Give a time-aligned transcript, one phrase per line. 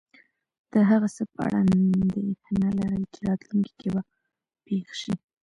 [0.71, 4.01] د هغه څه په اړه انېښنه لرل چی راتلونکي کې به
[4.65, 5.13] پیښ شې